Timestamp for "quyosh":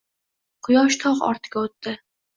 0.67-0.97